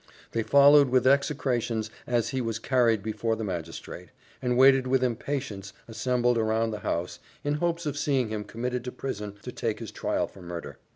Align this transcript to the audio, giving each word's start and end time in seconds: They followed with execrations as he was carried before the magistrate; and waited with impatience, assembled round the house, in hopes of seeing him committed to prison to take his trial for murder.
They 0.31 0.41
followed 0.41 0.89
with 0.89 1.05
execrations 1.05 1.91
as 2.07 2.29
he 2.29 2.41
was 2.41 2.57
carried 2.57 3.03
before 3.03 3.35
the 3.35 3.43
magistrate; 3.43 4.09
and 4.41 4.57
waited 4.57 4.87
with 4.87 5.03
impatience, 5.03 5.73
assembled 5.87 6.37
round 6.39 6.73
the 6.73 6.79
house, 6.79 7.19
in 7.43 7.53
hopes 7.53 7.85
of 7.85 7.95
seeing 7.95 8.29
him 8.29 8.43
committed 8.43 8.83
to 8.85 8.91
prison 8.91 9.35
to 9.43 9.51
take 9.51 9.77
his 9.79 9.91
trial 9.91 10.25
for 10.25 10.41
murder. 10.41 10.79